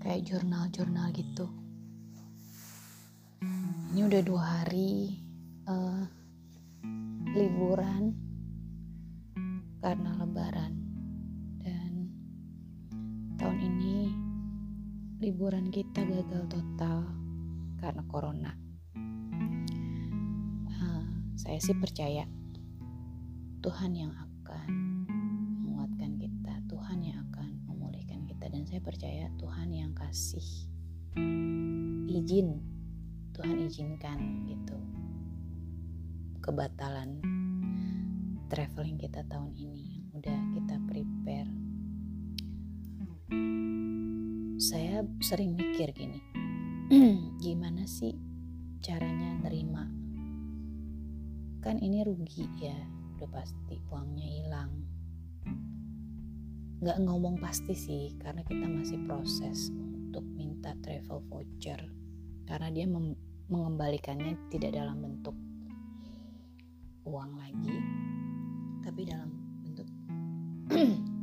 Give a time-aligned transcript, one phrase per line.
[0.01, 1.45] kayak jurnal-jurnal gitu.
[3.93, 5.21] Ini udah dua hari
[5.69, 6.09] uh,
[7.37, 8.17] liburan
[9.77, 10.73] karena lebaran.
[11.61, 12.09] Dan
[13.37, 14.09] tahun ini
[15.21, 17.05] liburan kita gagal total
[17.77, 18.66] karena corona
[21.47, 22.27] saya sih percaya
[23.63, 24.67] Tuhan yang akan
[25.63, 30.43] menguatkan kita, Tuhan yang akan memulihkan kita dan saya percaya Tuhan yang kasih
[32.11, 32.59] izin,
[33.31, 34.75] Tuhan izinkan gitu
[36.43, 37.23] kebatalan
[38.51, 41.51] traveling kita tahun ini yang udah kita prepare.
[44.59, 46.19] Saya sering mikir gini,
[47.39, 48.19] gimana sih
[48.83, 49.96] caranya nerima
[51.63, 52.77] kan ini rugi ya
[53.17, 54.71] udah pasti uangnya hilang.
[56.77, 61.81] Nggak ngomong pasti sih karena kita masih proses untuk minta travel voucher.
[62.45, 62.85] Karena dia
[63.49, 65.35] mengembalikannya tidak dalam bentuk
[67.07, 67.77] uang lagi
[68.83, 69.31] tapi dalam
[69.63, 69.87] bentuk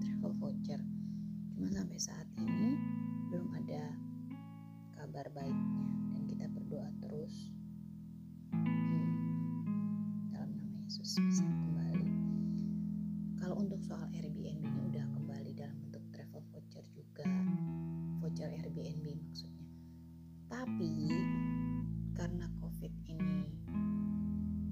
[13.84, 17.28] soal Airbnb-nya udah kembali dalam bentuk travel voucher juga,
[18.24, 19.68] voucher Airbnb maksudnya.
[20.48, 21.12] Tapi
[22.16, 23.44] karena COVID ini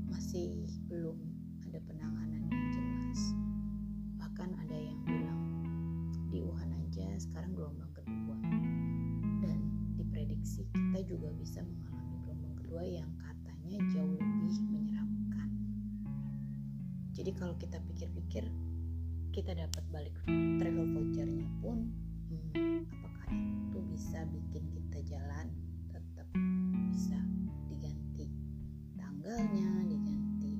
[0.09, 1.21] masih belum
[1.69, 3.21] ada penanganan yang jelas.
[4.17, 5.43] Bahkan ada yang bilang
[6.33, 8.41] di Wuhan aja sekarang gelombang kedua.
[9.45, 9.61] Dan
[9.93, 15.48] diprediksi kita juga bisa mengalami gelombang kedua yang katanya jauh lebih menyeramkan
[17.13, 18.48] jadi kalau kita pikir-pikir
[19.33, 20.13] kita dapat balik
[20.61, 21.89] travel vouchernya pun
[22.53, 25.48] hmm, apakah itu bisa bikin kita jalan
[25.89, 26.29] tetap
[26.93, 27.17] bisa
[27.73, 28.29] diganti
[28.92, 30.53] tanggalnya diganti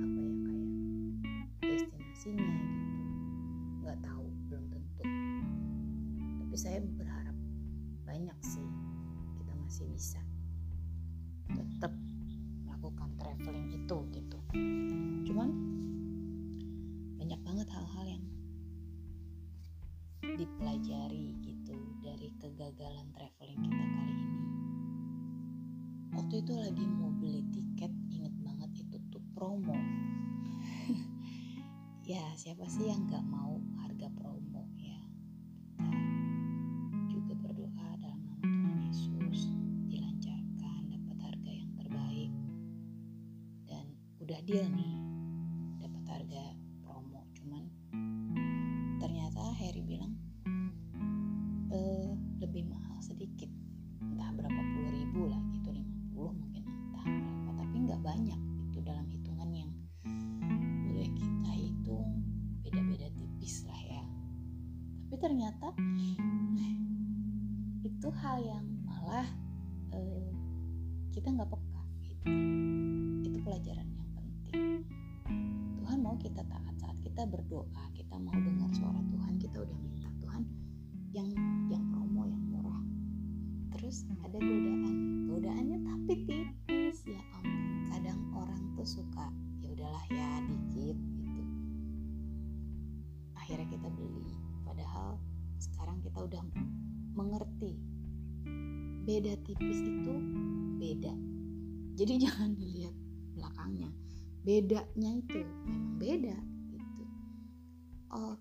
[0.00, 0.68] apa ya kayak
[1.60, 3.04] destinasinya gitu.
[3.84, 5.04] Nggak tahu belum tentu.
[6.40, 7.36] Tapi saya berharap
[8.08, 8.68] banyak sih
[9.44, 10.24] kita masih bisa
[11.52, 11.92] tetap
[12.64, 14.38] melakukan traveling itu gitu
[17.74, 18.24] hal-hal yang
[20.38, 24.42] dipelajari gitu dari kegagalan traveling kita kali ini.
[26.14, 29.74] Waktu itu lagi mau beli tiket inget banget itu tuh promo.
[32.04, 35.00] Ya siapa sih yang nggak mau harga promo ya?
[35.80, 39.48] Kita juga berdoa dalam nama Tuhan Yesus
[44.24, 45.03] udah deal nih
[58.14, 59.70] banyak itu dalam hitungan yang
[60.86, 62.22] boleh kita hitung
[62.62, 64.02] beda-beda tipis lah ya.
[65.10, 65.74] Tapi ternyata
[67.82, 69.26] itu hal yang malah
[69.90, 70.30] uh,
[71.10, 72.22] kita nggak peka gitu.
[73.26, 73.88] Itu pelajaran
[75.82, 80.08] Tuhan mau kita taat saat kita berdoa, kita mau dengar suara Tuhan, kita udah minta
[80.22, 80.42] Tuhan
[81.10, 81.28] yang
[81.66, 82.82] yang promo yang murah.
[83.74, 86.43] Terus ada godaan, godaannya tapi tipis
[96.14, 96.46] kita udah
[97.18, 97.74] mengerti.
[99.02, 100.14] Beda tipis itu
[100.78, 101.10] beda.
[101.98, 102.94] Jadi jangan dilihat
[103.34, 103.90] belakangnya.
[104.46, 106.38] Bedanya itu memang beda
[106.70, 107.02] gitu.
[108.14, 108.38] Oh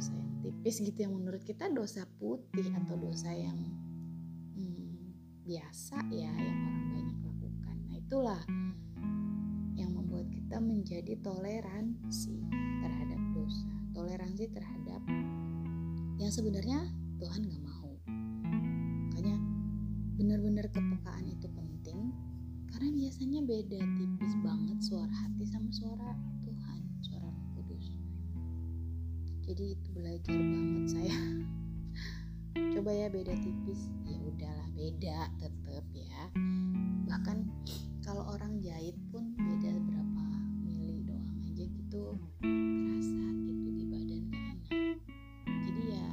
[0.00, 3.60] dosa yang tipis gitu yang menurut kita dosa putih atau dosa yang
[4.56, 5.12] hmm,
[5.44, 7.16] biasa ya yang orang banyak
[8.00, 8.40] itulah
[9.76, 12.32] yang membuat kita menjadi toleransi
[12.80, 15.04] terhadap dosa, toleransi terhadap
[16.16, 16.80] yang sebenarnya
[17.20, 17.92] Tuhan gak mau.
[19.12, 19.36] Makanya
[20.16, 22.08] benar-benar kepekaan itu penting
[22.72, 26.16] karena biasanya beda tipis banget suara hati sama suara
[29.50, 31.18] Jadi itu belajar banget saya.
[32.54, 33.90] coba ya beda tipis.
[34.06, 36.22] Ya udahlah beda tetep ya.
[37.10, 37.50] Bahkan
[38.06, 40.22] kalau orang jahit pun beda berapa
[40.62, 42.14] mili doang aja gitu.
[42.46, 44.56] Terasa gitu di badan gak
[45.66, 46.08] jadi ya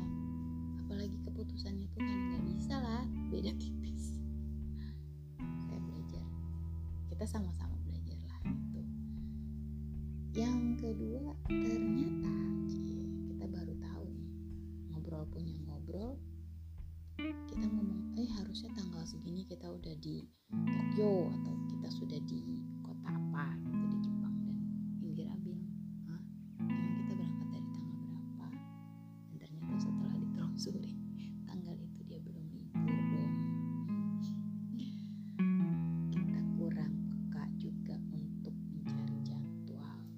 [0.81, 4.17] apalagi keputusannya tuh kan nggak bisa lah beda tipis.
[5.37, 6.25] Saya belajar.
[7.13, 8.81] Kita sama-sama belajar lah itu
[10.33, 12.06] yang kedua ternyata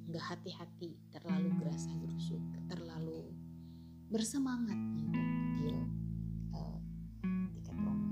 [0.10, 3.30] nggak hati-hati terlalu gerasa gerusuk terlalu
[4.10, 5.22] bersemangat untuk
[5.54, 5.86] deal
[6.58, 6.82] uh,
[7.54, 8.10] tiket promo.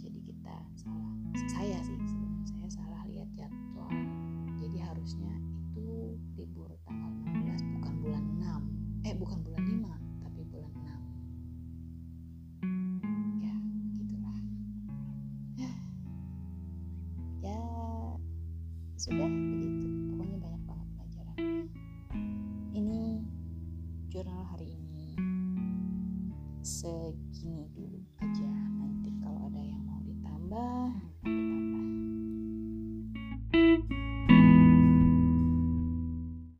[0.00, 1.12] Jadi kita salah,
[1.52, 3.92] saya sih sebenarnya saya salah lihat jadwal.
[4.56, 5.36] Jadi harusnya
[5.76, 8.24] itu libur tanggal 16 bukan bulan
[9.04, 9.04] 6.
[9.04, 10.72] Eh bukan bulan 5, tapi bulan
[12.64, 13.44] 6.
[13.44, 13.52] Ya,
[13.92, 14.38] begitulah.
[15.60, 15.68] Ya
[18.96, 19.28] sudah
[26.66, 28.50] segini dulu aja.
[28.74, 30.90] Nanti kalau ada yang mau ditambah